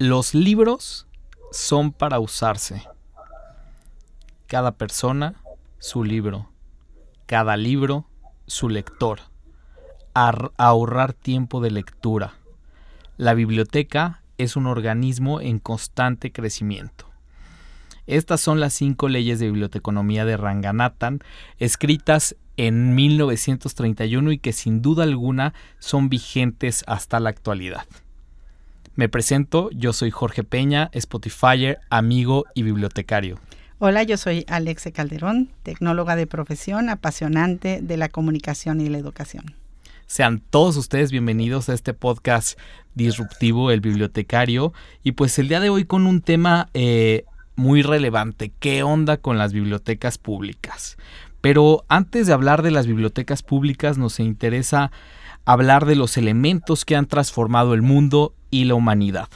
[0.00, 1.06] Los libros
[1.52, 2.82] son para usarse.
[4.48, 5.36] Cada persona,
[5.78, 6.50] su libro.
[7.26, 8.04] Cada libro,
[8.48, 9.20] su lector.
[10.14, 12.34] ahorrar tiempo de lectura.
[13.18, 17.08] La biblioteca es un organismo en constante crecimiento.
[18.08, 21.20] Estas son las cinco leyes de biblioteconomía de Ranganathan,
[21.58, 27.86] escritas en 1931 y que sin duda alguna son vigentes hasta la actualidad.
[28.96, 33.40] Me presento, yo soy Jorge Peña, Spotifyer, amigo y bibliotecario.
[33.80, 39.56] Hola, yo soy Alexe Calderón, tecnóloga de profesión, apasionante de la comunicación y la educación.
[40.06, 42.56] Sean todos ustedes bienvenidos a este podcast
[42.94, 47.24] disruptivo, el bibliotecario, y pues el día de hoy con un tema eh,
[47.56, 48.52] muy relevante.
[48.60, 50.98] ¿Qué onda con las bibliotecas públicas?
[51.40, 54.92] Pero antes de hablar de las bibliotecas públicas nos interesa
[55.44, 59.28] hablar de los elementos que han transformado el mundo y la humanidad.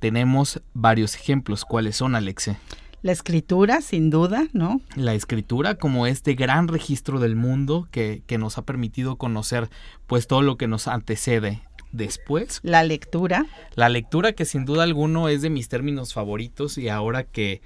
[0.00, 1.64] Tenemos varios ejemplos.
[1.64, 2.56] ¿Cuáles son, Alexe?
[3.02, 4.80] La escritura, sin duda, ¿no?
[4.96, 9.70] La escritura como este gran registro del mundo que, que nos ha permitido conocer
[10.08, 12.58] pues todo lo que nos antecede después.
[12.64, 13.46] La lectura.
[13.76, 17.62] La lectura que sin duda alguno es de mis términos favoritos y ahora que,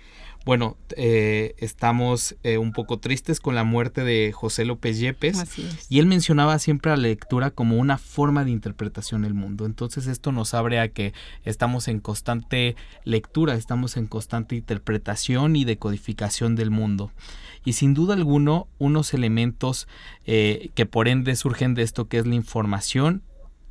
[0.49, 5.45] bueno, eh, estamos eh, un poco tristes con la muerte de José López Yepes.
[5.91, 9.67] Y él mencionaba siempre a la lectura como una forma de interpretación del mundo.
[9.67, 11.13] Entonces esto nos abre a que
[11.45, 17.13] estamos en constante lectura, estamos en constante interpretación y decodificación del mundo.
[17.67, 19.87] Y sin duda alguno, unos elementos
[20.25, 23.23] eh, que por ende surgen de esto que es la información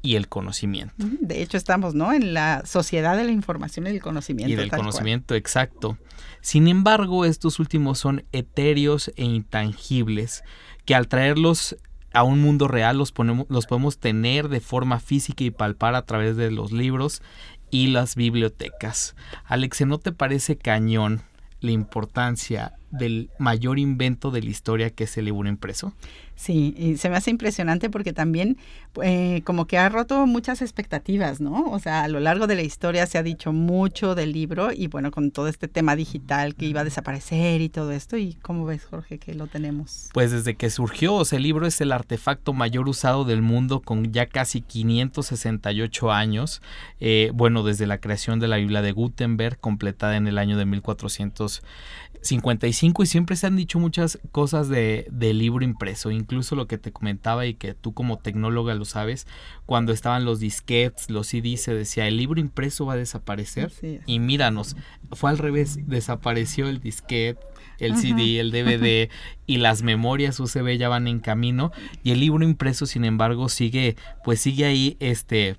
[0.07, 0.93] y el conocimiento.
[0.97, 2.13] De hecho, estamos, ¿no?
[2.13, 4.53] En la sociedad de la información y el conocimiento.
[4.53, 5.97] Y del conocimiento, exacto.
[6.39, 10.45] Sin embargo, estos últimos son etéreos e intangibles,
[10.85, 11.75] que al traerlos
[12.13, 16.05] a un mundo real los, ponemos, los podemos tener de forma física y palpar a
[16.05, 17.21] través de los libros
[17.69, 19.13] y las bibliotecas.
[19.43, 21.21] Alex, ¿no te parece cañón
[21.59, 25.93] la importancia del mayor invento de la historia que es el libro impreso?
[26.37, 28.57] Sí, y se me hace impresionante porque también
[29.01, 31.71] eh, como que ha roto muchas expectativas, ¿no?
[31.71, 34.85] O sea, a lo largo de la historia se ha dicho mucho del libro y
[34.85, 38.65] bueno, con todo este tema digital que iba a desaparecer y todo esto, ¿y cómo
[38.65, 40.09] ves, Jorge, que lo tenemos?
[40.13, 43.79] Pues desde que surgió, o sea, el libro es el artefacto mayor usado del mundo
[43.81, 46.61] con ya casi 568 años,
[46.99, 50.67] eh, bueno, desde la creación de la Biblia de Gutenberg, completada en el año de
[50.67, 52.51] 1455
[52.83, 56.91] y siempre se han dicho muchas cosas de, del libro impreso, incluso lo que te
[56.91, 59.25] comentaba y que tú como tecnóloga lo sabes,
[59.65, 63.71] cuando estaban los disquetes, los CDs, se decía, el libro impreso va a desaparecer.
[64.05, 64.75] Y míranos,
[65.11, 67.39] fue al revés, desapareció el disquete,
[67.79, 69.09] el CD, el DVD
[69.45, 71.71] y las memorias USB ya van en camino
[72.03, 75.57] y el libro impreso, sin embargo, sigue, pues sigue ahí, este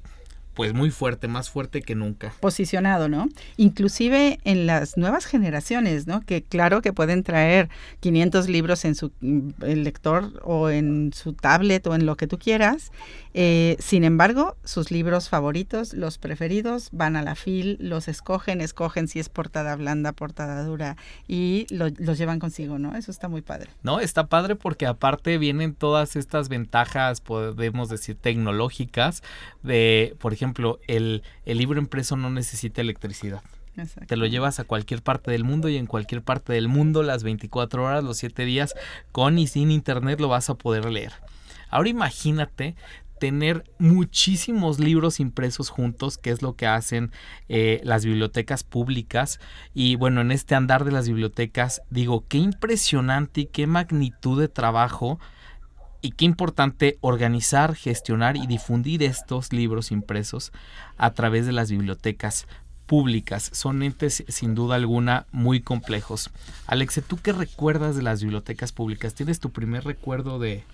[0.58, 2.34] pues muy fuerte, más fuerte que nunca.
[2.40, 3.28] Posicionado, ¿no?
[3.56, 6.20] Inclusive en las nuevas generaciones, ¿no?
[6.22, 7.68] Que claro que pueden traer
[8.00, 12.40] 500 libros en su mm, lector o en su tablet o en lo que tú
[12.40, 12.90] quieras.
[13.40, 19.06] Eh, sin embargo, sus libros favoritos, los preferidos, van a la fil, los escogen, escogen
[19.06, 20.96] si es portada blanda, portada dura
[21.28, 22.96] y los llevan consigo, ¿no?
[22.96, 23.70] Eso está muy padre.
[23.82, 29.22] No, está padre porque aparte vienen todas estas ventajas, podemos decir, tecnológicas
[29.62, 33.42] de, por ejemplo, ejemplo, el, libro impreso no necesita electricidad.
[34.08, 37.22] Te lo llevas a cualquier parte del mundo y en cualquier parte del mundo las
[37.22, 38.74] 24 horas, los 7 días,
[39.12, 41.12] con y sin internet lo vas a poder leer.
[41.70, 42.74] Ahora imagínate
[43.18, 47.10] tener muchísimos libros impresos juntos, que es lo que hacen
[47.48, 49.40] eh, las bibliotecas públicas.
[49.74, 54.48] Y bueno, en este andar de las bibliotecas, digo, qué impresionante y qué magnitud de
[54.48, 55.18] trabajo
[56.00, 60.52] y qué importante organizar, gestionar y difundir estos libros impresos
[60.96, 62.46] a través de las bibliotecas
[62.86, 63.50] públicas.
[63.52, 66.30] Son entes sin duda alguna muy complejos.
[66.66, 69.14] Alexe, ¿tú qué recuerdas de las bibliotecas públicas?
[69.14, 70.64] ¿Tienes tu primer recuerdo de,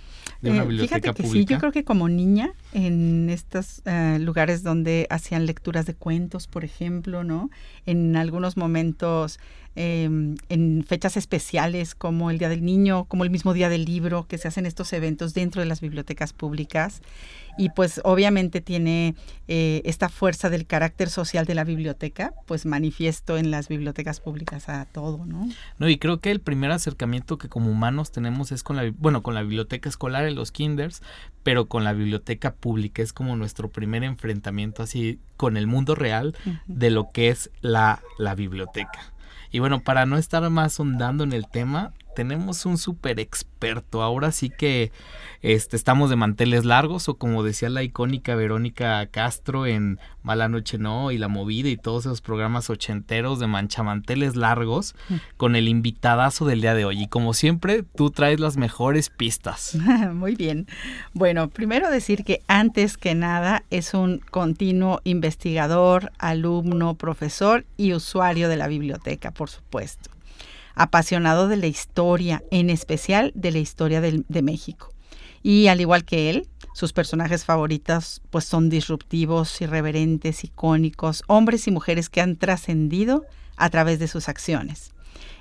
[0.43, 4.63] una eh, biblioteca fíjate que Sí, yo creo que como niña en estos eh, lugares
[4.63, 7.51] donde hacían lecturas de cuentos, por ejemplo, ¿no?
[7.87, 9.39] En algunos momentos
[9.77, 14.27] em, en fechas especiales como el Día del Niño, como el mismo Día del Libro,
[14.27, 17.01] que se hacen estos eventos dentro de las bibliotecas públicas
[17.57, 19.15] y pues obviamente tiene
[19.49, 24.69] eh, esta fuerza del carácter social de la biblioteca, pues manifiesto en las bibliotecas públicas
[24.69, 25.49] a todo, ¿no?
[25.79, 29.23] No, y creo que el primer acercamiento que como humanos tenemos es con la, bueno,
[29.23, 31.03] con la biblioteca escolar en los kinders,
[31.43, 36.37] pero con la biblioteca pública es como nuestro primer enfrentamiento así con el mundo real
[36.67, 39.13] de lo que es la, la biblioteca.
[39.51, 44.03] Y bueno, para no estar más ondando en el tema, tenemos un súper experto.
[44.03, 44.93] Ahora sí que
[45.43, 50.79] este, estamos de manteles largos o como decía la icónica Verónica Castro en Mala Noche
[50.79, 55.15] No y La Movida y todos esos programas ochenteros de manchamanteles largos mm.
[55.37, 57.03] con el invitadazo del día de hoy.
[57.03, 59.75] Y como siempre, tú traes las mejores pistas.
[60.15, 60.67] Muy bien.
[61.13, 68.49] Bueno, primero decir que antes que nada es un continuo investigador, alumno, profesor y usuario
[68.49, 70.14] de la biblioteca, por supuesto
[70.75, 74.91] apasionado de la historia, en especial de la historia de, México.
[75.43, 81.71] Y al igual que él, sus personajes favoritos pues son disruptivos, irreverentes, icónicos, hombres y
[81.71, 83.25] mujeres que han trascendido
[83.57, 84.93] a través de sus acciones.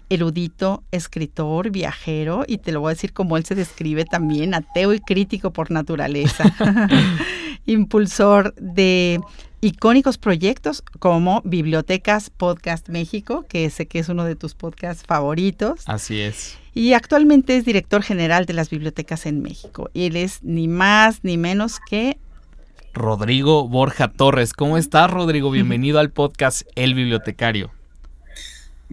[0.09, 4.94] Erudito, escritor, viajero, y te lo voy a decir como él se describe también, ateo
[4.94, 6.44] y crítico por naturaleza.
[7.65, 9.21] Impulsor de
[9.63, 15.83] icónicos proyectos como Bibliotecas Podcast México, que sé que es uno de tus podcasts favoritos.
[15.86, 16.57] Así es.
[16.74, 19.89] Y actualmente es director general de las bibliotecas en México.
[19.94, 22.18] Y él es ni más ni menos que
[22.94, 24.51] Rodrigo Borja Torres.
[24.51, 25.50] ¿Cómo estás, Rodrigo?
[25.51, 27.71] Bienvenido al podcast El Bibliotecario.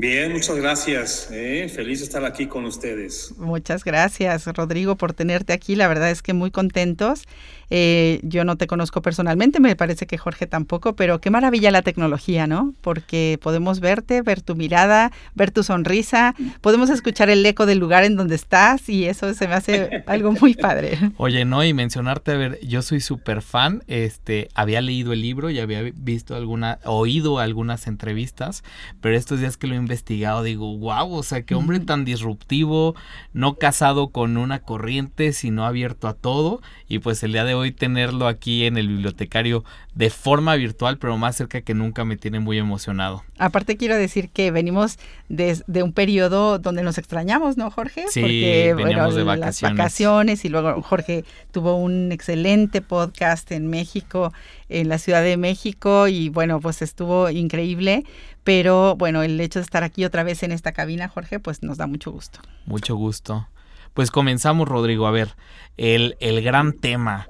[0.01, 1.29] Bien, muchas gracias.
[1.31, 3.35] Eh, feliz de estar aquí con ustedes.
[3.37, 5.77] Muchas gracias, Rodrigo, por tenerte aquí.
[5.77, 7.27] La verdad es que muy contentos.
[7.71, 11.83] Eh, yo no te conozco personalmente, me parece que Jorge tampoco, pero qué maravilla la
[11.83, 12.75] tecnología, ¿no?
[12.81, 18.03] Porque podemos verte, ver tu mirada, ver tu sonrisa, podemos escuchar el eco del lugar
[18.03, 20.99] en donde estás y eso se me hace algo muy padre.
[21.17, 25.49] Oye, no, y mencionarte, a ver, yo soy súper fan, este, había leído el libro
[25.49, 28.65] y había visto alguna, oído algunas entrevistas,
[29.01, 32.95] pero estos días que lo investigado digo, wow, o sea, qué hombre tan disruptivo,
[33.33, 37.73] no casado con una corriente, sino abierto a todo, y pues el día de hoy
[37.73, 39.65] tenerlo aquí en el bibliotecario
[39.95, 43.25] de forma virtual, pero más cerca que nunca me tiene muy emocionado.
[43.39, 44.99] Aparte quiero decir que venimos
[45.29, 48.05] de, un periodo donde nos extrañamos, ¿no, Jorge?
[48.11, 49.63] Sí, Porque, veníamos de vacaciones.
[49.63, 54.33] Las vacaciones y luego Jorge tuvo un excelente podcast en México,
[54.71, 58.05] en la Ciudad de México y bueno, pues estuvo increíble,
[58.45, 61.79] pero bueno, el hecho de estar aquí otra vez en esta cabina, Jorge, pues nos
[61.79, 62.41] da mucho gusto.
[62.67, 63.49] Mucho gusto.
[63.95, 65.07] Pues comenzamos, Rodrigo.
[65.07, 65.37] A ver,
[65.77, 67.29] el, el gran tema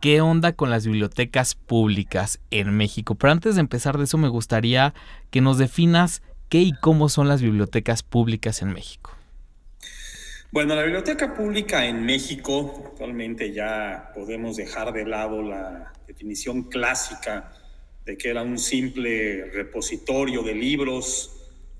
[0.00, 3.14] qué onda con las bibliotecas públicas en México.
[3.16, 4.94] Pero antes de empezar de eso me gustaría
[5.30, 9.15] que nos definas qué y cómo son las bibliotecas públicas en México.
[10.52, 17.52] Bueno, la biblioteca pública en México, actualmente ya podemos dejar de lado la definición clásica
[18.04, 21.32] de que era un simple repositorio de libros,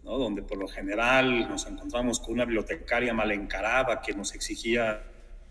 [0.02, 5.00] donde por lo general nos encontramos con una bibliotecaria mal encarada que nos exigía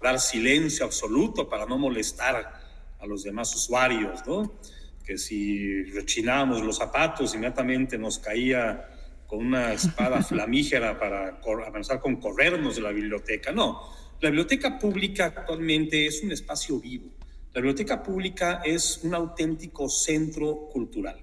[0.02, 2.54] dar silencio absoluto para no molestar
[3.00, 4.60] a los demás usuarios, ¿no?
[5.06, 8.90] Que si rechinábamos los zapatos, inmediatamente nos caía
[9.36, 13.52] con una espada flamígera para avanzar con corrernos de la biblioteca.
[13.52, 13.82] No,
[14.22, 17.10] la biblioteca pública actualmente es un espacio vivo.
[17.54, 21.22] La biblioteca pública es un auténtico centro cultural.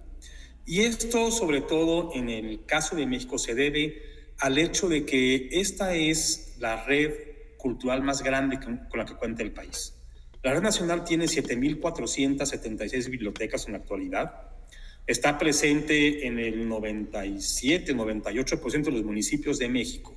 [0.64, 4.02] Y esto, sobre todo en el caso de México, se debe
[4.38, 7.12] al hecho de que esta es la red
[7.59, 9.95] cultural más grande con la que cuenta el país.
[10.42, 14.51] La Red Nacional tiene 7.476 bibliotecas en la actualidad.
[15.06, 20.14] Está presente en el 97, 98% de los municipios de México.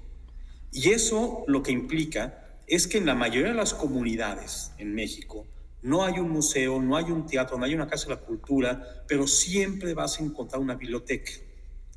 [0.72, 5.48] Y eso lo que implica es que en la mayoría de las comunidades en México
[5.82, 9.04] no hay un museo, no hay un teatro, no hay una casa de la cultura,
[9.08, 11.32] pero siempre vas a encontrar una biblioteca.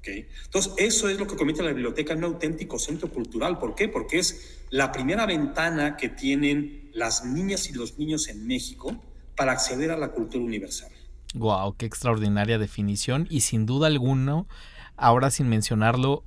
[0.04, 3.58] Entonces, eso es lo que convierte a la biblioteca en un auténtico centro cultural.
[3.58, 3.88] ¿Por qué?
[3.88, 8.96] Porque es la primera ventana que tienen las niñas y los niños en México
[9.36, 10.90] para acceder a la cultura universal.
[11.34, 14.44] Wow, qué extraordinaria definición y sin duda alguna,
[14.96, 16.24] ahora sin mencionarlo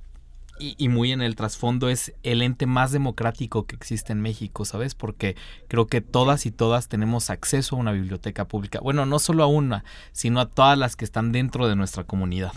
[0.58, 4.94] y, muy en el trasfondo es el ente más democrático que existe en México, ¿sabes?
[4.94, 5.34] Porque
[5.66, 8.78] creo que todas y todas tenemos acceso a una biblioteca pública.
[8.80, 12.52] Bueno, no solo a una, sino a todas las que están dentro de nuestra comunidad.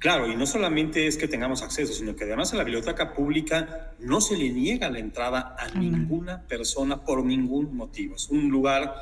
[0.00, 3.92] Claro, y no solamente es que tengamos acceso, sino que además a la biblioteca pública
[4.00, 8.16] no se le niega la entrada a ninguna persona por ningún motivo.
[8.16, 8.94] Es un lugar,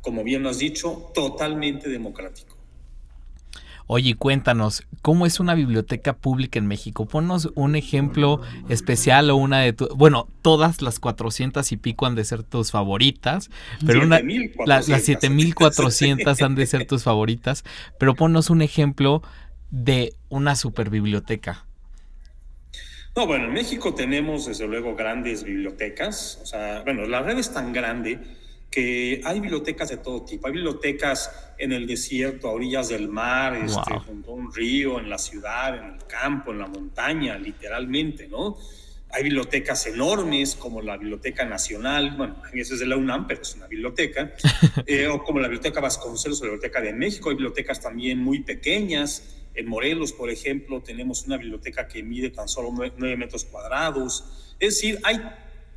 [0.00, 2.58] como bien lo has dicho, totalmente democrático.
[3.90, 7.06] Oye, cuéntanos, ¿cómo es una biblioteca pública en México?
[7.06, 12.14] Ponnos un ejemplo especial o una de tu, bueno, todas las 400 y pico han
[12.14, 13.48] de ser tus favoritas,
[13.86, 14.20] pero una,
[14.66, 17.64] las 7400 han de ser tus favoritas,
[17.98, 19.22] pero ponnos un ejemplo
[19.70, 21.64] de una super biblioteca.
[23.16, 27.54] No, bueno, en México tenemos desde luego grandes bibliotecas, o sea, bueno, la red es
[27.54, 28.20] tan grande
[28.70, 30.46] que hay bibliotecas de todo tipo.
[30.46, 35.08] Hay bibliotecas en el desierto, a orillas del mar, este, junto a un río, en
[35.08, 38.56] la ciudad, en el campo, en la montaña, literalmente, ¿no?
[39.10, 43.54] Hay bibliotecas enormes como la Biblioteca Nacional, bueno, esa es de la UNAM, pero es
[43.54, 44.34] una biblioteca,
[44.86, 47.30] eh, o como la Biblioteca Vasconcelos o la Biblioteca de México.
[47.30, 49.34] Hay bibliotecas también muy pequeñas.
[49.54, 54.54] En Morelos, por ejemplo, tenemos una biblioteca que mide tan solo 9 metros cuadrados.
[54.60, 55.20] Es decir, hay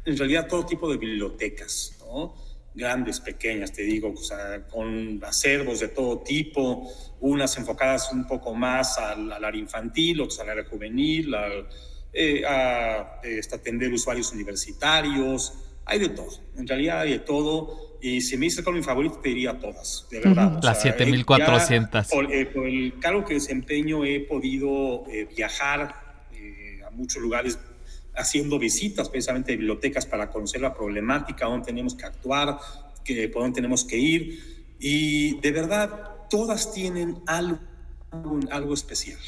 [0.04, 2.36] en realidad todo tipo de bibliotecas, ¿no?
[2.74, 8.54] Grandes, pequeñas, te digo, o sea, con acervos de todo tipo, unas enfocadas un poco
[8.54, 11.36] más al, área infantil, otras al área juvenil,
[12.14, 15.54] eh, a este, atender usuarios universitarios,
[15.86, 19.20] hay de todo, en realidad hay de todo, y si me dice con mi favorito,
[19.22, 20.60] te diría todas, de verdad.
[20.64, 22.08] Las 7400.
[22.08, 26.02] Por, eh, por, el cargo que desempeño he podido eh, viajar
[26.86, 27.60] a muchos lugares
[28.16, 32.58] haciendo visitas precisamente de bibliotecas para conocer la problemática, dónde tenemos que actuar,
[33.04, 34.66] que, por dónde tenemos que ir.
[34.80, 37.60] Y de verdad, todas tienen algo,
[38.50, 39.20] algo especial.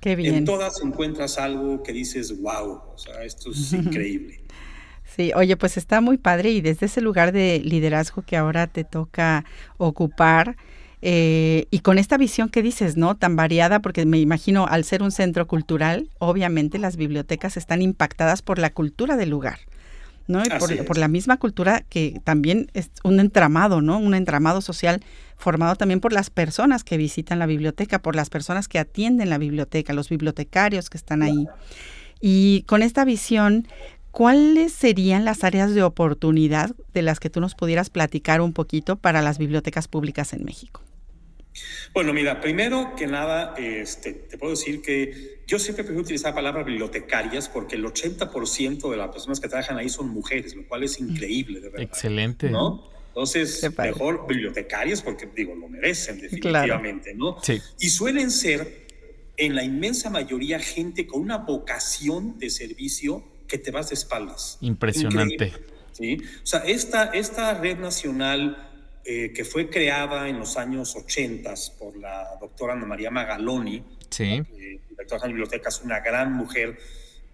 [0.00, 0.34] Qué bien.
[0.34, 4.40] En todas encuentras algo que dices, wow, o sea, esto es increíble.
[5.16, 8.84] Sí, oye, pues está muy padre y desde ese lugar de liderazgo que ahora te
[8.84, 9.44] toca
[9.76, 10.56] ocupar,
[11.06, 13.14] eh, y con esta visión que dices, ¿no?
[13.14, 18.40] Tan variada, porque me imagino al ser un centro cultural, obviamente las bibliotecas están impactadas
[18.40, 19.58] por la cultura del lugar.
[20.26, 20.42] ¿no?
[20.42, 20.48] Y
[20.86, 23.98] por, la misma cultura que también es un entramado, ¿no?
[23.98, 25.04] Un entramado social
[25.36, 29.36] formado también por las personas que visitan la biblioteca, por las personas que atienden la
[29.36, 31.46] biblioteca, los bibliotecarios que están ahí.
[32.22, 33.68] Y con esta visión,
[34.10, 38.96] ¿cuáles serían las áreas de oportunidad de las que tú nos pudieras platicar un poquito
[38.96, 40.80] para las bibliotecas públicas en México?
[41.92, 46.36] Bueno, mira, primero que nada, este, te puedo decir que yo siempre prefiero utilizar la
[46.36, 50.82] palabra bibliotecarias porque el 80% de las personas que trabajan ahí son mujeres, lo cual
[50.82, 51.82] es increíble, de verdad.
[51.82, 52.50] Excelente.
[52.50, 52.90] ¿No?
[53.08, 57.36] Entonces, mejor bibliotecarias porque, digo, lo merecen definitivamente, ¿no?
[57.42, 57.60] Sí.
[57.78, 58.88] Y suelen ser,
[59.36, 64.58] en la inmensa mayoría, gente con una vocación de servicio que te vas de espaldas.
[64.60, 65.52] Impresionante.
[65.92, 66.18] ¿sí?
[66.42, 68.73] O sea, esta, esta red nacional
[69.04, 74.42] eh, que fue creada en los años 80 por la doctora Ana María Magaloni, sí.
[74.88, 76.78] directora de bibliotecas, una gran mujer,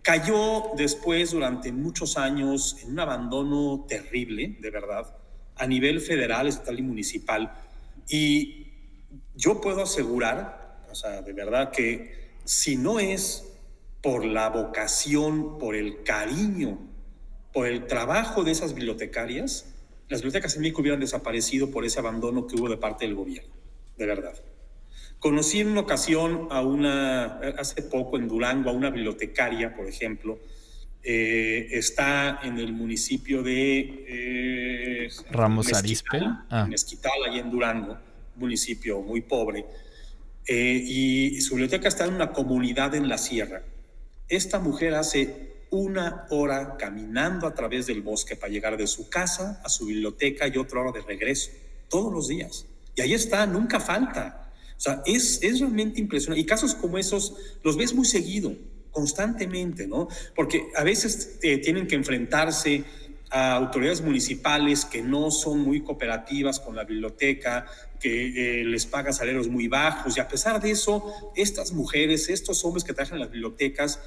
[0.02, 5.14] cayó después durante muchos años en un abandono terrible, de verdad,
[5.56, 7.52] a nivel federal, estatal y municipal.
[8.08, 8.66] Y
[9.34, 13.46] yo puedo asegurar, o sea, de verdad que si no es
[14.02, 16.78] por la vocación, por el cariño,
[17.52, 19.69] por el trabajo de esas bibliotecarias,
[20.10, 23.54] las bibliotecas en México hubieran desaparecido por ese abandono que hubo de parte del gobierno,
[23.96, 24.34] de verdad.
[25.20, 30.40] Conocí en una ocasión a una, hace poco en Durango, a una bibliotecaria, por ejemplo,
[31.04, 36.18] eh, está en el municipio de eh, Ramos Arizpe,
[36.50, 36.64] ah.
[36.66, 37.96] en Esquital, allí en Durango,
[38.34, 39.64] municipio muy pobre,
[40.44, 43.62] eh, y su biblioteca está en una comunidad en la sierra.
[44.28, 49.60] Esta mujer hace una hora caminando a través del bosque para llegar de su casa
[49.64, 51.50] a su biblioteca y otra hora de regreso,
[51.88, 52.66] todos los días.
[52.96, 54.52] Y ahí está, nunca falta.
[54.76, 56.40] O sea, es, es realmente impresionante.
[56.40, 58.54] Y casos como esos los ves muy seguido,
[58.90, 60.08] constantemente, ¿no?
[60.34, 62.84] Porque a veces eh, tienen que enfrentarse
[63.30, 67.66] a autoridades municipales que no son muy cooperativas con la biblioteca,
[68.00, 72.64] que eh, les pagan salarios muy bajos, y a pesar de eso, estas mujeres, estos
[72.64, 74.00] hombres que trabajan en las bibliotecas,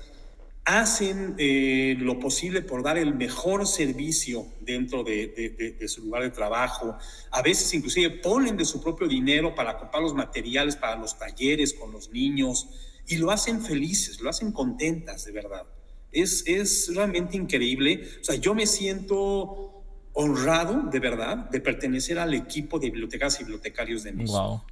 [0.65, 6.97] hacen eh, lo posible por dar el mejor servicio dentro de, su lugar de trabajo.
[7.31, 11.73] A veces inclusive ponen de su propio dinero para comprar los materiales para los talleres
[11.73, 12.69] con los niños
[13.07, 15.65] y lo hacen felices, lo hacen contentas, de verdad.
[16.11, 18.07] Es, es realmente increíble.
[18.21, 23.43] O sea, yo me siento honrado, de verdad, de pertenecer al equipo de bibliotecas y
[23.43, 24.63] bibliotecarios de México.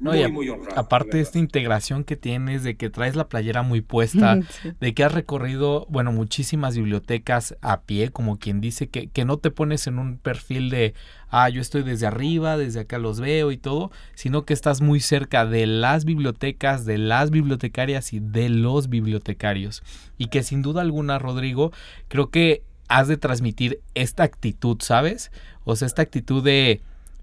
[0.00, 3.82] No, muy, honrado, aparte de esta integración que tienes, de que traes la playera muy
[3.82, 4.38] puesta,
[4.80, 9.36] de que has recorrido, bueno, muchísimas bibliotecas a pie, como quien dice, que, que no
[9.36, 10.94] te pones en un perfil de,
[11.28, 15.00] ah, yo estoy desde arriba, desde acá los veo y todo, sino que estás muy
[15.00, 19.82] cerca de las bibliotecas, de las bibliotecarias y de los bibliotecarios.
[20.16, 21.72] Y que sin duda alguna, Rodrigo,
[22.08, 25.30] creo que has de transmitir esta actitud, ¿sabes?
[25.64, 26.80] O sea, esta actitud de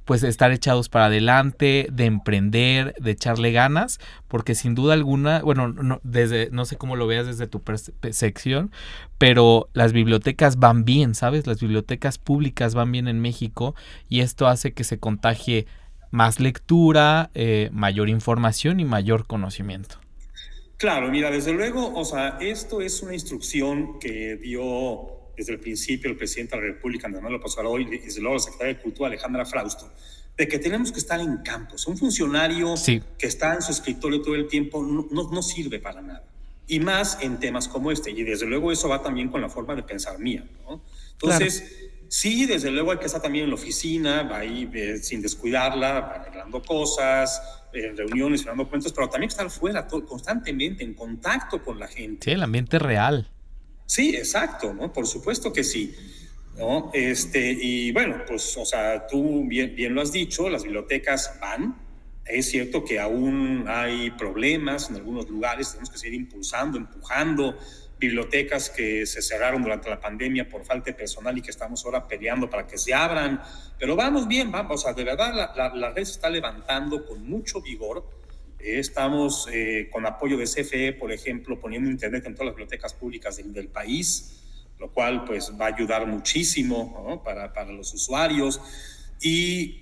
[0.08, 4.00] pues estar echados para adelante, de emprender, de echarle ganas,
[4.30, 8.72] porque sin duda alguna, bueno, no, desde, no sé cómo lo veas desde tu percepción,
[9.18, 11.46] pero las bibliotecas van bien, ¿sabes?
[11.46, 13.76] Las bibliotecas públicas van bien en México
[14.08, 15.68] y esto hace que se contagie
[16.10, 19.98] más lectura, eh, mayor información y mayor conocimiento.
[20.78, 26.10] Claro, mira, desde luego, o sea, esto es una instrucción que dio desde el principio
[26.10, 28.82] el presidente de la República, Andrés Manuel López Obrador, y desde luego la secretaria de
[28.82, 29.94] Cultura, Alejandra Frausto,
[30.36, 31.88] de que tenemos que estar en campos.
[31.88, 32.74] Un funcionario
[33.18, 36.24] que está en su escritorio todo el tiempo no, no, sirve para nada.
[36.68, 38.12] Y más en temas como este.
[38.12, 40.46] Y desde luego eso va también con la forma de pensar mía.
[40.66, 40.82] ¿no?
[41.14, 45.22] Entonces, sí, desde luego hay que estar también en la oficina, va ahí eh, sin
[45.22, 47.42] descuidarla, arreglando cosas,
[47.74, 52.26] en reuniones, firmando cuentos, pero también estar fuera constantemente, en contacto con la gente.
[52.26, 53.28] Sí, el ambiente real.
[53.88, 54.94] Sí, exacto, ¿no?
[54.94, 55.96] Por supuesto que sí.
[56.58, 56.92] ¿no?
[56.94, 61.76] Este, y bueno, pues, o sea, tú bien, bien lo has dicho, las bibliotecas van.
[62.26, 67.58] Es cierto que aún hay problemas en algunos lugares, tenemos que seguir impulsando, empujando
[68.00, 72.08] bibliotecas que se cerraron durante la pandemia por falta de personal y que estamos ahora
[72.08, 73.42] peleando para que se abran.
[73.80, 77.28] Pero vamos bien, vamos, o sea, de verdad la, la, red se está levantando con
[77.28, 78.08] mucho vigor
[78.68, 83.38] estamos eh, con apoyo de CFE, por ejemplo, poniendo Internet en todas las bibliotecas públicas
[83.38, 84.42] del, país,
[84.80, 88.60] lo cual pues va a ayudar muchísimo para, para los usuarios.
[89.22, 89.82] Y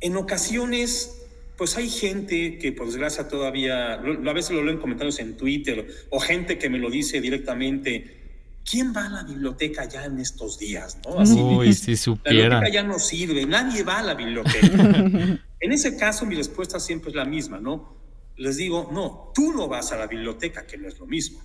[0.00, 1.22] en ocasiones
[1.56, 5.86] pues hay gente que por desgracia todavía, a veces lo leo en comentarios en Twitter,
[6.10, 8.22] o gente que me lo dice directamente,
[8.68, 10.98] ¿quién va a la biblioteca ya en estos días?
[11.04, 11.18] ¿no?
[11.58, 12.36] Uy, si supiera.
[12.36, 15.40] La biblioteca ya no sirve, nadie va a la biblioteca.
[15.62, 17.94] En ese caso, mi respuesta siempre es la misma, ¿no?
[18.36, 21.40] Les digo, no, tú no vas a la biblioteca, que no es lo mismo,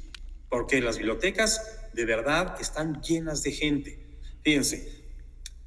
[0.49, 1.61] porque las bibliotecas
[1.93, 3.99] de verdad están llenas de gente.
[4.41, 5.05] Fíjense,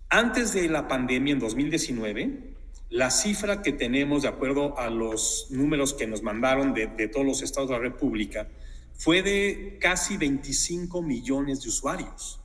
[0.09, 2.55] antes de la pandemia en 2019,
[2.89, 7.43] la cifra que tenemos de acuerdo a los números que nos mandaron de, todos los
[7.43, 8.49] estados de la República
[8.97, 12.41] fue de casi 25 millones de usuarios.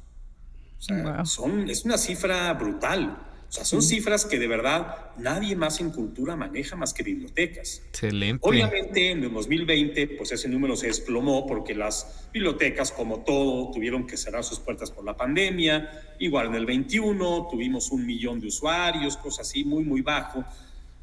[0.78, 3.35] O sea, son, es una cifra brutal.
[3.56, 7.84] O sea, son cifras que de verdad nadie más en cultura maneja más que bibliotecas.
[7.88, 8.46] Excelente.
[8.46, 14.08] Obviamente en el 2020, pues ese número se desplomó porque las bibliotecas, como todo, tuvieron
[14.08, 15.90] que cerrar sus puertas por la pandemia.
[16.20, 20.44] Igual en el 21 tuvimos un millón de usuarios, cosas así, muy, muy bajo.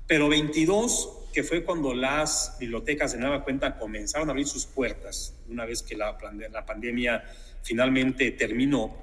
[0.07, 5.35] Pero 22, que fue cuando las bibliotecas de nueva cuenta comenzaron a abrir sus puertas,
[5.49, 6.19] una vez que la,
[6.51, 7.25] la pandemia
[7.62, 8.95] finalmente terminó,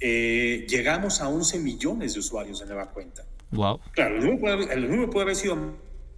[0.00, 3.24] eh, llegamos a 11 millones de usuarios de nueva cuenta.
[3.50, 3.80] Wow.
[3.92, 5.56] Claro, el número puede, haber sido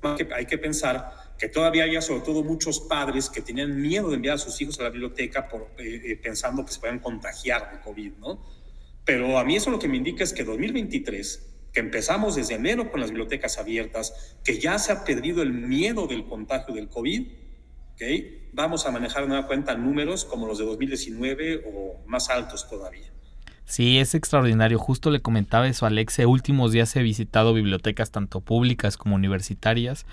[0.03, 4.09] más que hay que pensar que todavía había sobre todo muchos padres que tenían miedo
[4.09, 6.99] de enviar a sus hijos a la biblioteca por, eh, eh, pensando que se puedan
[6.99, 8.43] contagiar de COVID, ¿no?
[9.05, 12.91] Pero a mí eso lo que me indica es que 2023, que empezamos desde enero
[12.91, 17.29] con las bibliotecas abiertas, que ya se ha perdido el miedo del contagio del COVID,
[17.93, 18.03] ¿ok?
[18.53, 23.13] Vamos a manejar de nueva cuenta números como los de 2019 o más altos todavía.
[23.69, 24.79] Sí, es extraordinario.
[24.79, 26.25] Justo le comentaba eso a Alexe.
[26.25, 30.07] Últimos días he visitado bibliotecas tanto públicas como universitarias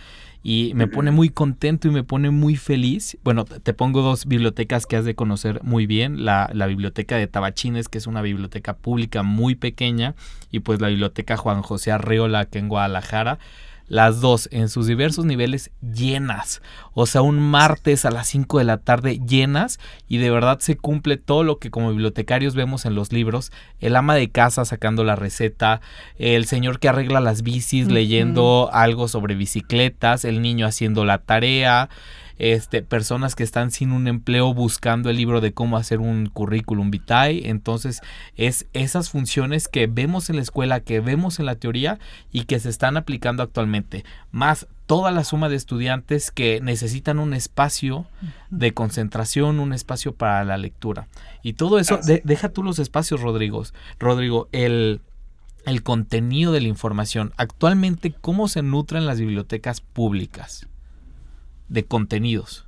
[0.43, 3.17] y me pone muy contento y me pone muy feliz.
[3.23, 6.25] Bueno, te pongo dos bibliotecas que has de conocer muy bien.
[6.25, 10.15] La, la biblioteca de Tabachines, que es una biblioteca pública muy pequeña,
[10.51, 13.39] y pues la biblioteca Juan José Arreola, que en Guadalajara
[13.87, 16.61] las dos en sus diversos niveles llenas.
[16.93, 20.77] O sea, un martes a las 5 de la tarde llenas y de verdad se
[20.77, 23.51] cumple todo lo que como bibliotecarios vemos en los libros.
[23.79, 25.81] El ama de casa sacando la receta,
[26.17, 31.89] el señor que arregla las bicis leyendo algo sobre bicicletas, el niño haciendo la tarea,
[32.37, 36.91] este, personas que están sin un empleo buscando el libro de cómo hacer un currículum
[36.91, 37.49] vitae.
[37.49, 38.01] Entonces,
[38.35, 41.99] es esas funciones que vemos en la escuela, que vemos en la teoría
[42.31, 44.03] y que se están aplicando actualmente.
[44.31, 48.05] Más toda la suma de estudiantes que necesitan un espacio
[48.49, 51.07] de concentración, un espacio para la lectura.
[51.41, 53.63] Y todo eso, deja tú los espacios, Rodrigo.
[53.99, 55.01] Rodrigo, el,
[55.65, 57.33] el contenido de la información.
[57.37, 60.67] Actualmente, ¿cómo se nutren las bibliotecas públicas?
[61.69, 62.65] De contenidos?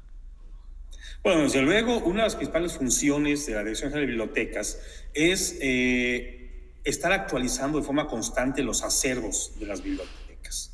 [1.23, 4.79] Bueno, desde luego, una de las principales funciones de la Dirección General de Bibliotecas
[5.13, 10.71] es eh, estar actualizando de forma constante los acervos de las bibliotecas.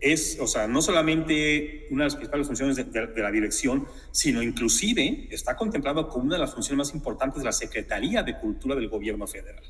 [0.00, 5.28] Es, o sea, no solamente una de las principales funciones de, la dirección, sino inclusive
[5.30, 8.88] está contemplado como una de las funciones más importantes de la Secretaría de Cultura del
[8.88, 9.62] Gobierno Federal.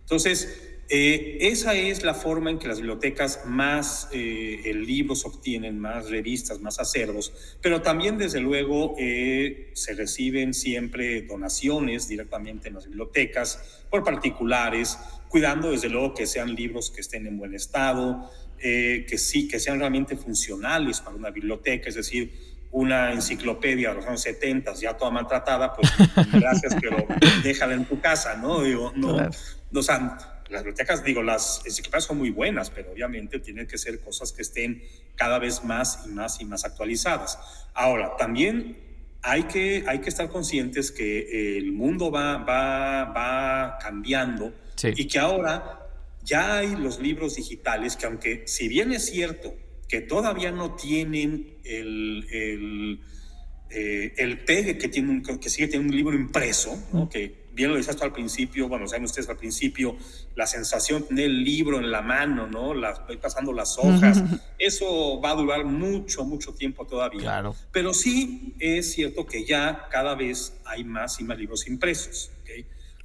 [0.00, 6.10] Entonces, Eh, esa es la forma en que las bibliotecas más eh, libros obtienen, más
[6.10, 12.84] revistas, más acervos, pero también desde luego eh, se reciben siempre donaciones directamente en las
[12.84, 14.98] bibliotecas por particulares,
[15.30, 19.78] cuidando desde luego que sean libros que estén en buen estado, que sí, que sean
[19.78, 22.32] realmente funcionales para una biblioteca, es decir,
[22.70, 25.90] una enciclopedia de los años 70 ya toda maltratada, pues
[26.34, 26.98] gracias, pero
[27.42, 28.62] déjala en tu casa, ¿no?
[28.62, 29.16] Digo, no,
[29.74, 34.00] o sea, las bibliotecas, digo, las enciclopedias son muy buenas, pero obviamente tienen que ser
[34.00, 34.82] cosas que estén
[35.16, 37.38] cada vez más y más y más actualizadas.
[37.74, 38.76] Ahora, también
[39.22, 45.18] hay que, hay que estar conscientes que el mundo va, va, va cambiando y que
[45.18, 45.78] ahora
[46.24, 49.54] ya hay los libros digitales que aunque si bien es cierto
[49.88, 53.00] que todavía no tienen el, el,
[53.70, 57.08] eh, el pegue que, tiene un, que sigue teniendo un libro impreso, ¿no?
[57.08, 59.96] que bien lo decías tú al principio, bueno, saben ustedes al principio,
[60.34, 62.74] la sensación de tener el libro en la mano, ¿no?
[62.74, 64.22] Las, pasando las hojas,
[64.58, 67.20] eso va a durar mucho, mucho tiempo todavía.
[67.20, 67.54] Claro.
[67.72, 72.30] Pero sí es cierto que ya cada vez hay más y más libros impresos.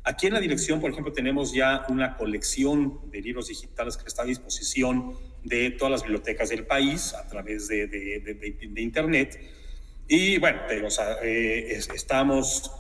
[0.08, 4.22] Aquí en la dirección, por ejemplo, tenemos ya una colección de libros digitales que está
[4.22, 9.38] a disposición de todas las bibliotecas del país a través de, de, de, Internet.
[10.08, 12.72] Y bueno, o sea, eh, estamos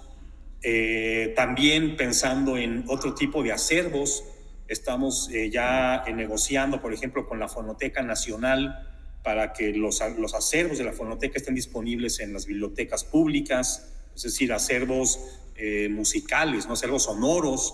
[0.63, 4.23] eh, también pensando en otro tipo de acervos,
[4.67, 8.87] estamos eh, ya eh, negociando, por ejemplo, con la Fonoteca Nacional
[9.23, 14.23] para que los, los acervos de la Fonoteca estén disponibles en las bibliotecas públicas, es
[14.23, 15.19] decir, acervos
[15.89, 16.73] musicales, ¿no?
[16.73, 17.73] acervos sonoros.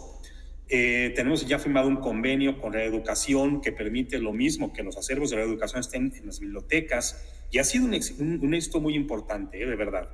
[0.69, 5.31] tenemos ya firmado un convenio con la educación que permite lo mismo, que los acervos
[5.31, 8.95] de la educación estén en las bibliotecas, y ha sido un, un, un éxito muy
[8.95, 10.09] importante, de verdad.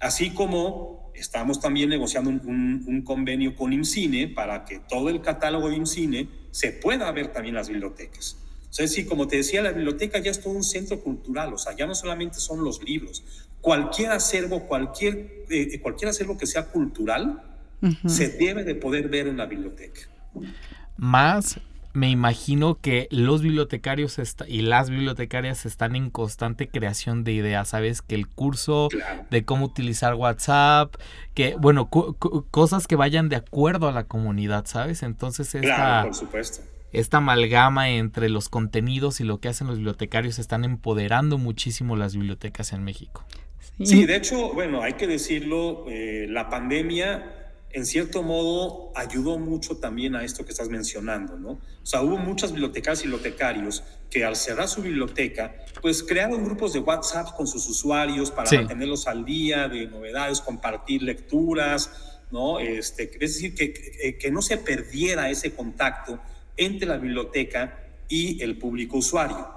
[0.00, 5.76] Así como estamos también negociando un, convenio con IMCINE para que todo el catálogo de
[5.76, 8.36] IMCINE se pueda ver también en las bibliotecas.
[8.68, 11.58] O sea, sí, como te decía, la biblioteca ya es todo un centro cultural, o
[11.58, 13.24] sea, ya no solamente son los libros.
[13.60, 17.42] Cualquier acervo, cualquier, eh, cualquier acervo que sea cultural,
[18.06, 20.00] se debe de poder ver en la biblioteca.
[20.96, 21.58] Más
[21.96, 28.02] me imagino que los bibliotecarios y las bibliotecarias están en constante creación de ideas, ¿sabes?
[28.02, 28.90] Que el curso
[29.30, 30.94] de cómo utilizar WhatsApp,
[31.32, 35.02] que, bueno, cosas que vayan de acuerdo a la comunidad, ¿sabes?
[35.02, 36.60] Entonces esta, por supuesto.
[36.92, 42.14] esta amalgama entre los contenidos y lo que hacen los bibliotecarios están empoderando muchísimo las
[42.14, 43.24] bibliotecas en México.
[43.82, 47.45] Sí, de hecho, bueno, hay que decirlo, eh, la pandemia
[47.76, 51.50] en cierto modo ayudó mucho también a esto que estás mencionando, ¿no?
[51.50, 56.72] O sea, hubo muchas bibliotecarias y bibliotecarios que al cerrar su biblioteca, pues crearon grupos
[56.72, 61.90] de WhatsApp con sus usuarios para mantenerlos al día de novedades, compartir lecturas,
[62.30, 62.60] ¿no?
[62.60, 66.18] Este, es decir, que, que no se perdiera ese contacto
[66.56, 69.50] entre la biblioteca y el público usuario.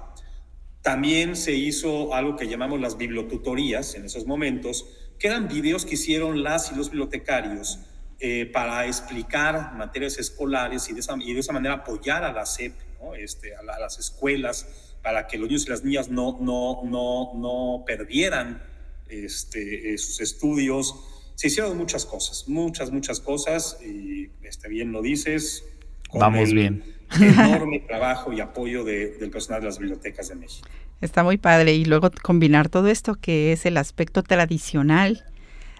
[0.82, 4.84] También se hizo algo que llamamos las bibliotutorías en esos momentos,
[5.18, 7.78] que eran videos que hicieron las y los bibliotecarios
[8.22, 12.44] eh, para explicar materias escolares y de esa, y de esa manera apoyar a la
[12.44, 12.74] SEP,
[13.18, 14.66] este, a, las escuelas,
[15.02, 18.62] para que los niños y las niñas no, no, no, no perdieran
[19.08, 20.94] este, eh, sus estudios.
[21.34, 25.64] Se hicieron muchas cosas, muchas, muchas cosas, y este, bien lo dices.
[26.12, 26.84] Vamos bien.
[27.18, 30.68] Enorme trabajo y apoyo del personal de las bibliotecas de México.
[31.00, 31.72] Está muy padre.
[31.72, 35.24] Y luego combinar todo esto que es el aspecto tradicional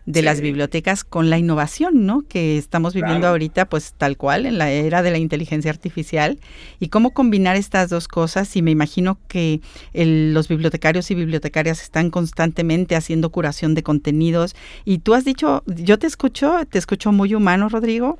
[0.06, 2.22] de las bibliotecas con la innovación, ¿no?
[2.28, 6.38] Que estamos viviendo ahorita, pues tal cual, en la era de la inteligencia artificial.
[6.78, 8.56] Y cómo combinar estas dos cosas.
[8.56, 9.60] Y me imagino que
[9.92, 14.54] los bibliotecarios y bibliotecarias están constantemente haciendo curación de contenidos.
[14.84, 18.18] Y tú has dicho, yo te escucho, te escucho muy humano, Rodrigo.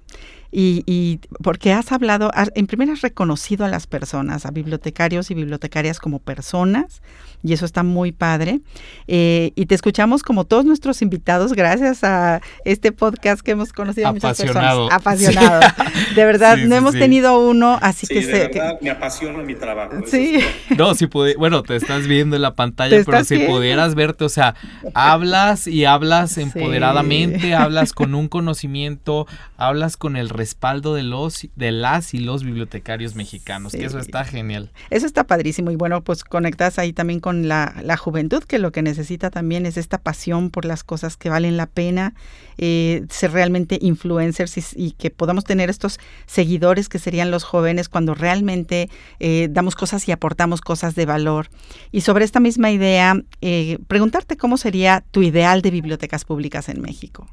[0.52, 5.34] Y, y, porque has hablado, en primer has reconocido a las personas, a bibliotecarios y
[5.34, 7.02] bibliotecarias como personas,
[7.42, 8.60] y eso está muy padre.
[9.06, 14.08] Eh, y te escuchamos como todos nuestros invitados, gracias a este podcast que hemos conocido
[14.08, 14.76] a muchas personas.
[14.90, 15.60] Apasionado.
[16.14, 19.96] De verdad, no hemos tenido uno, así que, de verdad, me apasiona mi trabajo.
[20.06, 20.40] Sí.
[20.76, 24.28] No, si puede, bueno, te estás viendo en la pantalla, pero si pudieras verte, o
[24.28, 24.54] sea,
[24.94, 29.26] hablas y hablas empoderadamente, hablas con un conocimiento,
[29.56, 34.24] hablas con el respaldo de los de las y los bibliotecarios mexicanos, que eso está
[34.24, 34.70] genial.
[34.90, 38.82] Eso está padrísimo y bueno, pues conectas ahí también con la, juventud, que lo que
[38.82, 42.14] necesita también es esta pasión por las cosas que valen la pena,
[42.58, 48.14] eh, ser realmente influencers y, que podamos tener estos seguidores que serían los jóvenes cuando
[48.14, 51.48] realmente eh, damos cosas y aportamos cosas de valor.
[51.92, 56.80] Y sobre esta misma idea, eh, preguntarte cómo sería tu ideal de bibliotecas públicas en
[56.80, 57.26] México.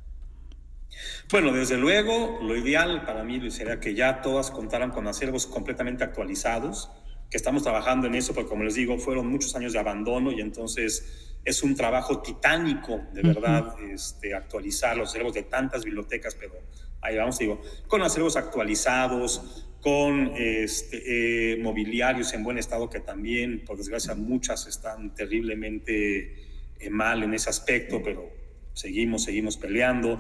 [1.30, 6.04] Bueno, desde luego, lo ideal para mí sería que ya todas contaran con acervos completamente
[6.04, 6.90] actualizados,
[7.30, 10.42] que estamos trabajando en eso, porque como les digo, fueron muchos años de abandono y
[10.42, 16.56] entonces es un trabajo titánico, de verdad, este, actualizar los acervos de tantas bibliotecas, pero
[17.02, 23.64] ahí vamos, digo, con acervos actualizados, con este, eh, mobiliarios en buen estado, que también,
[23.64, 26.48] por desgracia, muchas están terriblemente
[26.80, 28.30] eh, mal en ese aspecto, pero
[28.74, 30.20] seguimos, seguimos peleando.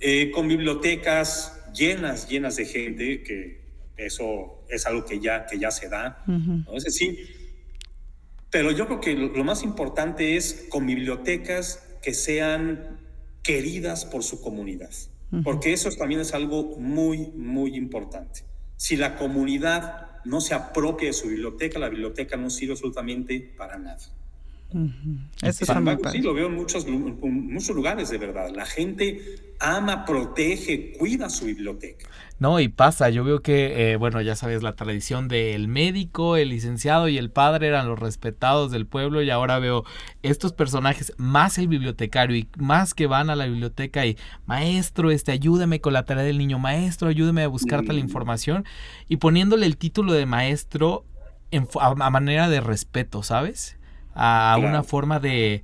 [0.00, 3.63] Eh, con bibliotecas llenas, llenas de gente, que
[3.96, 6.24] eso es algo que ya, que ya se da.
[6.88, 7.18] sí,
[8.50, 13.00] pero yo creo que lo, más importante es con bibliotecas que sean
[13.42, 14.90] queridas por su comunidad,
[15.42, 18.42] porque eso también es algo muy, muy importante.
[18.76, 23.78] Si la comunidad no se apropia de su biblioteca, la biblioteca no sirve absolutamente para
[23.78, 23.98] nada.
[25.40, 25.64] Eso
[26.10, 28.50] sí, lo veo en muchos, muchos lugares de verdad.
[28.52, 32.08] La gente ama, protege, cuida su biblioteca.
[32.40, 36.48] No, y pasa, yo veo que, eh, bueno, ya sabes, la tradición del médico, el
[36.48, 39.84] licenciado y el padre eran los respetados del pueblo y ahora veo
[40.22, 45.30] estos personajes, más el bibliotecario y más que van a la biblioteca y, maestro, este,
[45.30, 48.64] ayúdame con la tarea del niño, maestro, ayúdeme a buscar tal información
[49.08, 51.04] y poniéndole el título de maestro
[51.52, 53.76] en, a manera de respeto, ¿sabes?
[54.14, 55.62] A una forma de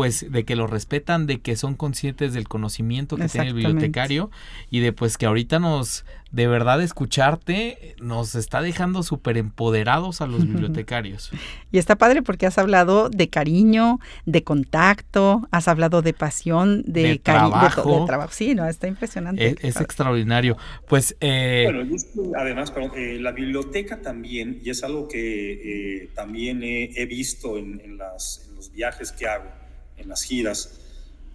[0.00, 4.30] pues de que lo respetan, de que son conscientes del conocimiento que tiene el bibliotecario
[4.70, 10.26] y de pues que ahorita nos, de verdad escucharte, nos está dejando súper empoderados a
[10.26, 11.30] los bibliotecarios.
[11.70, 17.18] Y está padre porque has hablado de cariño, de contacto, has hablado de pasión, de,
[17.18, 18.00] trabajo.
[18.00, 18.32] De, trabajo.
[18.32, 19.54] Sí, no, está impresionante.
[19.60, 20.56] Es, extraordinario.
[20.88, 21.14] Pues...
[21.20, 21.94] Eh, bueno,
[22.38, 27.98] además, eh, la biblioteca también, y es algo que eh, también he, visto en, en
[27.98, 29.59] los viajes que hago,
[30.00, 30.80] en las giras,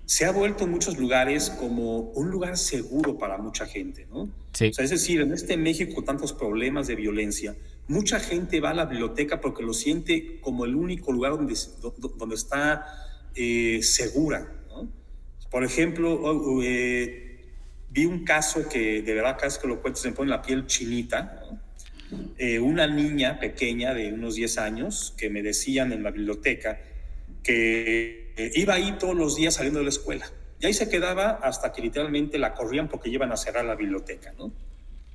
[0.05, 4.29] se ha vuelto en muchos lugares como un lugar seguro para mucha gente, ¿no?
[4.53, 4.71] Sí.
[4.77, 7.55] es decir, en este México con tantos problemas de violencia,
[7.87, 11.55] mucha gente va a la biblioteca porque lo siente como el único lugar donde,
[12.17, 12.85] donde está
[13.35, 14.87] eh, segura, ¿no?
[15.49, 17.25] Por ejemplo, eh,
[17.89, 20.41] vi un caso que de verdad cada vez que lo cuento se me pone la
[20.41, 21.41] piel chinita,
[22.37, 26.79] eh, una niña pequeña de unos 10 años que me decían en la biblioteca
[27.43, 30.25] que eh, iba ahí todos los días saliendo de la escuela.
[30.59, 34.33] Y ahí se quedaba hasta que literalmente la corrían porque iban a cerrar la biblioteca,
[34.37, 34.51] ¿no?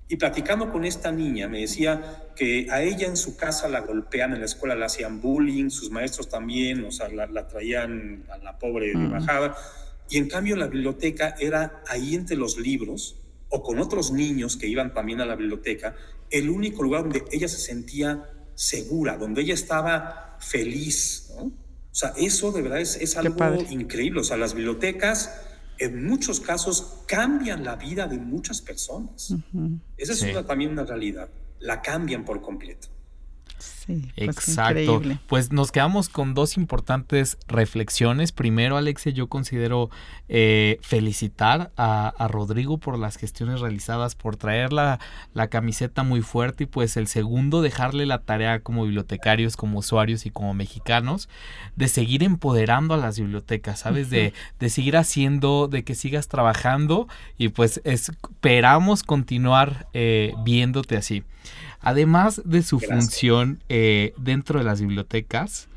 [0.09, 4.33] Y platicando con esta niña, me decía que a ella en su casa la golpean,
[4.33, 8.59] en la escuela la hacían bullying, sus maestros también, o sea, la, traían a la
[8.59, 9.57] pobre de bajada.
[10.09, 14.67] Y en cambio la biblioteca era ahí entre los libros, o con otros niños que
[14.67, 15.95] iban también a la biblioteca,
[16.29, 18.25] el único lugar donde ella se sentía
[18.57, 21.53] segura, donde ella estaba feliz, ¿no?
[21.91, 23.37] O sea, eso de verdad es, algo
[23.71, 24.21] increíble.
[24.21, 25.41] O sea, las bibliotecas
[25.79, 29.35] en muchos casos cambian la vida de muchas personas.
[29.97, 31.29] Esa es también una realidad.
[31.59, 32.89] La cambian por completo.
[33.63, 35.03] Sí, pues Exacto.
[35.27, 38.33] Pues nos quedamos con dos importantes reflexiones.
[38.33, 39.91] Primero, Alexia, yo considero
[40.29, 44.99] eh, felicitar a, Rodrigo por las gestiones realizadas, por traer la,
[45.51, 50.31] camiseta muy fuerte y pues el segundo, dejarle la tarea como bibliotecarios, como usuarios y
[50.31, 51.29] como mexicanos,
[51.77, 54.11] de seguir empoderando a las bibliotecas, ¿sabes?
[54.11, 61.25] de, de seguir haciendo, de que sigas trabajando y pues esperamos continuar eh, viéndote así.
[61.81, 65.69] Además de su función eh, dentro de las bibliotecas,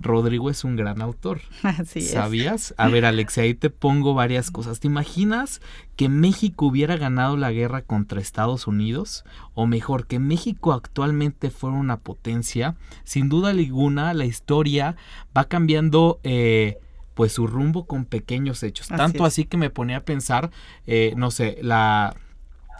[0.00, 1.40] Rodrigo es un gran autor.
[1.62, 2.74] Así ¿Sabías?
[2.76, 4.80] A ver, Alexia, ahí te pongo varias cosas.
[4.80, 5.60] ¿Te imaginas
[5.96, 9.24] que México hubiera ganado la guerra contra Estados Unidos?
[9.54, 12.76] O mejor, que México actualmente fuera una potencia.
[13.04, 14.96] Sin duda alguna, la historia
[15.36, 16.20] va cambiando.
[16.24, 16.78] Eh,
[17.14, 18.88] pues su rumbo con pequeños hechos.
[18.88, 20.50] Tanto así que me ponía a pensar,
[20.86, 22.14] eh, no sé, la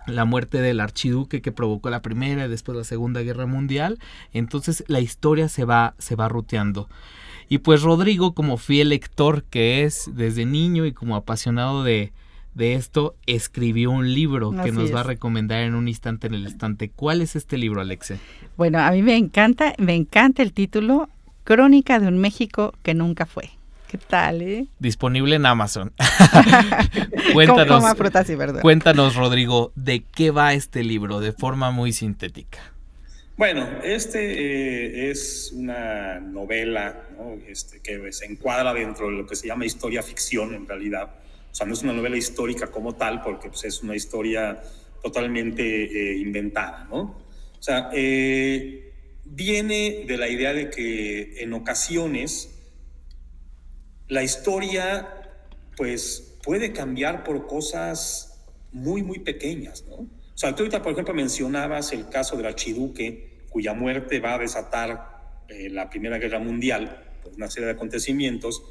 [0.06, 3.98] la muerte del archiduque que provocó la primera y después la segunda guerra mundial.
[4.32, 6.88] Entonces la historia se va se va ruteando.
[7.48, 12.12] Y pues Rodrigo como fiel lector que es desde niño y como apasionado de,
[12.54, 16.46] de esto escribió un libro que nos va a recomendar en un instante en el
[16.46, 16.90] estante.
[16.90, 18.18] Cuál es este libro Alexe
[18.56, 21.08] bueno a mí me encanta me encanta el título
[21.44, 23.55] Crónica de un México que nunca fue
[23.88, 24.66] ¿Qué tal, eh?
[24.78, 25.92] Disponible en Amazon.
[27.32, 27.84] cuéntanos,
[28.60, 32.58] cuéntanos, Rodrigo, ¿de qué va este libro de forma muy sintética?
[33.36, 37.02] Bueno, este eh, es una novela
[37.46, 41.10] este, que se encuadra dentro de lo que se llama historia ficción en realidad.
[41.52, 44.60] O sea, no es una novela histórica como tal, porque pues, es una historia
[45.02, 46.98] totalmente eh, inventada, ¿no?
[46.98, 48.92] O sea, eh,
[49.24, 52.55] viene de la idea de que en ocasiones
[54.08, 55.08] la historia,
[55.76, 59.96] pues puede cambiar por cosas muy, muy pequeñas, ¿no?
[59.96, 64.38] O sea, tú ahorita, por ejemplo, mencionabas el caso del archiduque, cuya muerte va a
[64.38, 65.16] desatar
[65.48, 68.62] eh, la Primera Guerra Mundial por una serie de acontecimientos.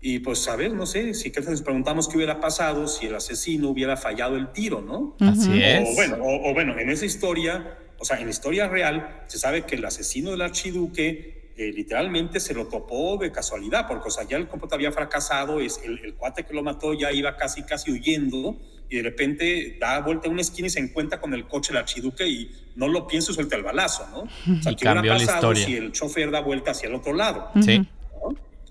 [0.00, 3.70] Y pues, a ver, no sé, si nos preguntamos qué hubiera pasado si el asesino
[3.70, 5.16] hubiera fallado el tiro, ¿no?
[5.20, 5.88] Así es.
[5.88, 9.62] O bueno, o, bueno, en esa historia, o sea, en la historia real, se sabe
[9.62, 14.24] que el asesino del archiduque eh, literalmente se lo topó de casualidad, porque o sea,
[14.24, 17.62] ya el complot había fracasado, es el, el, cuate que lo mató ya iba casi,
[17.62, 21.46] casi huyendo, y de repente da vuelta a una esquina y se encuentra con el
[21.46, 24.20] coche del archiduque y no lo piensa y suelta el balazo, ¿no?
[24.22, 27.50] O sea, ¿qué hubiera pasado si el chofer da vuelta hacia el otro lado?
[27.62, 27.86] Sí.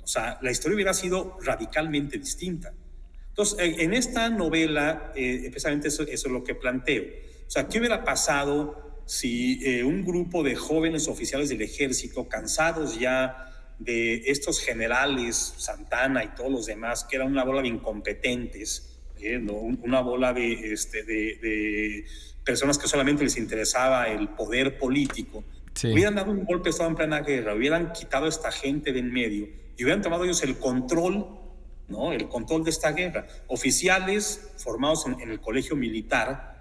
[0.03, 2.73] O sea, la historia hubiera sido radicalmente distinta.
[3.29, 7.03] Entonces, en esta novela, eh, precisamente eso, eso, es lo que planteo.
[7.47, 12.99] O sea, ¿qué hubiera pasado si eh, un grupo de jóvenes oficiales del ejército, cansados
[12.99, 18.99] ya de estos generales, Santana y todos los demás, que eran una bola de incompetentes,
[19.19, 19.37] ¿eh?
[19.37, 22.05] una bola de, este, de,
[22.45, 25.43] personas que solamente les interesaba el poder político,
[25.83, 28.99] hubieran dado un golpe de Estado en plena guerra, hubieran quitado a esta gente de
[28.99, 31.39] en medio y hubieran tomado ellos el control,
[31.87, 32.11] ¿no?
[32.11, 33.27] el control de esta guerra.
[33.47, 36.52] Oficiales formados en el colegio militar,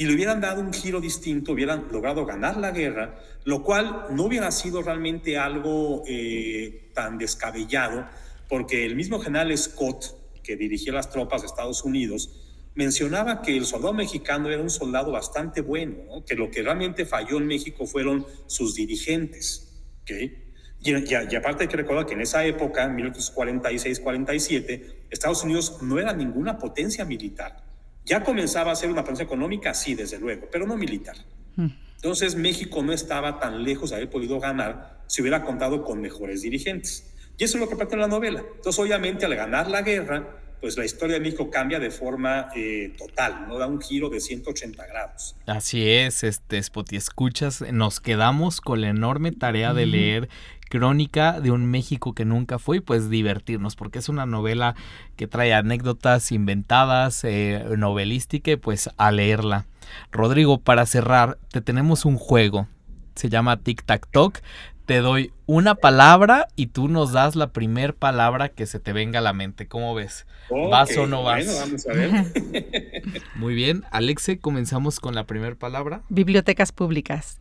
[0.00, 4.24] y le hubieran dado un giro distinto, hubieran logrado ganar la guerra, lo cual no
[4.24, 8.06] hubiera sido realmente algo eh, tan descabellado,
[8.48, 12.30] porque el mismo general Scott, que dirigía las tropas de Estados Unidos,
[12.74, 17.36] mencionaba que el soldado mexicano era un soldado bastante bueno, que lo que realmente falló
[17.36, 19.84] en México fueron sus dirigentes.
[20.00, 20.54] ¿okay?
[20.80, 20.94] Y,
[21.34, 26.56] aparte hay que recordar que en esa época, en 1946-47, Estados Unidos no era ninguna
[26.56, 27.68] potencia militar
[28.10, 31.14] ya comenzaba a ser una potencia económica, sí, desde luego, pero no militar.
[31.54, 31.68] Hmm.
[31.94, 36.42] Entonces México no estaba tan lejos de haber podido ganar si hubiera contado con mejores
[36.42, 37.14] dirigentes.
[37.38, 38.42] Y eso es lo que plantea la novela.
[38.56, 42.94] Entonces, obviamente, al ganar la guerra, pues la historia de México cambia de forma eh,
[42.98, 43.58] total, ¿no?
[43.58, 45.36] Da un giro de 180 grados.
[45.46, 50.28] Así es, este, Spoti, escuchas, nos quedamos con la enorme tarea de leer
[50.70, 54.76] crónica de un México que nunca fue y pues divertirnos, porque es una novela
[55.16, 59.66] que trae anécdotas inventadas, eh, novelística y pues a leerla.
[60.12, 62.68] Rodrigo, para cerrar, te tenemos un juego,
[63.16, 64.38] se llama Tic Tac Toc.
[64.86, 69.20] Te doy una palabra y tú nos das la primer palabra que se te venga
[69.20, 69.68] a la mente.
[69.68, 70.26] ¿Cómo ves?
[70.50, 71.46] ¿Vas o no vas?
[71.46, 73.22] vamos a ver.
[73.36, 73.84] Muy bien.
[73.90, 76.02] Alexe, comenzamos con la primera palabra.
[76.08, 77.40] Bibliotecas públicas.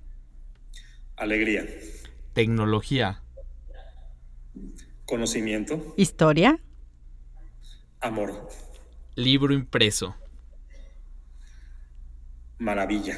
[1.16, 1.66] Alegría.
[2.34, 3.24] Tecnología.
[5.06, 5.94] Conocimiento.
[5.98, 6.60] Historia.
[8.00, 8.48] Amor.
[9.16, 10.16] Libro impreso.
[12.60, 13.18] Maravilla.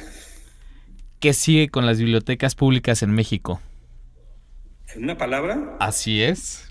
[1.20, 3.60] ¿Qué sigue con las bibliotecas públicas en México?
[4.94, 5.76] ¿En una palabra?
[5.80, 6.68] Así es.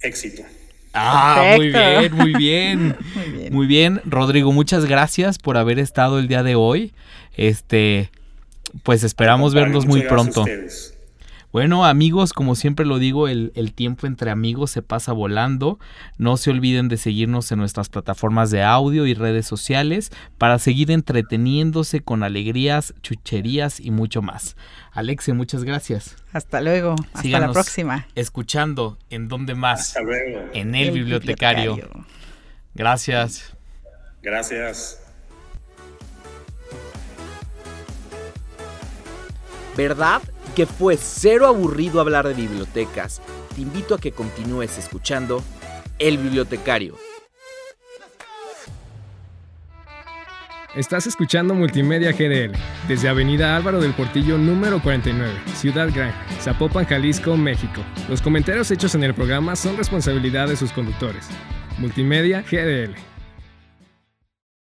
[0.00, 0.42] Éxito.
[0.92, 3.52] Ah, muy bien, muy bien, muy bien.
[3.52, 6.92] Muy bien, Rodrigo, muchas gracias por haber estado el día de hoy.
[7.36, 8.10] Este,
[8.82, 10.44] pues esperamos vernos muy pronto.
[11.52, 15.80] Bueno amigos, como siempre lo digo, el, tiempo entre amigos se pasa volando.
[16.16, 20.92] No se olviden de seguirnos en nuestras plataformas de audio y redes sociales para seguir
[20.92, 24.56] entreteniéndose con alegrías, chucherías y mucho más.
[24.92, 26.16] Alexe, muchas gracias.
[26.32, 26.94] Hasta luego.
[27.12, 28.06] Hasta la próxima.
[28.14, 29.88] Escuchando en donde más.
[29.88, 30.50] Hasta luego.
[30.52, 31.78] En el, bibliotecario.
[32.74, 33.56] Gracias.
[34.22, 35.02] Gracias.
[39.76, 43.20] ¿Verdad que fue cero aburrido hablar de bibliotecas?
[43.54, 45.42] Te invito a que continúes escuchando
[45.98, 46.96] El Bibliotecario.
[50.76, 57.36] Estás escuchando Multimedia GDL desde Avenida Álvaro del Portillo número 49, Ciudad Gran, Zapopan, Jalisco,
[57.36, 57.82] México.
[58.08, 61.26] Los comentarios hechos en el programa son responsabilidad de sus conductores.
[61.78, 63.09] Multimedia GDL.